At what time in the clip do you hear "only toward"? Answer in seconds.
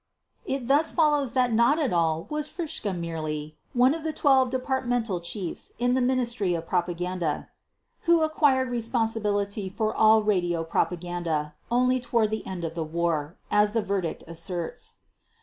11.69-12.31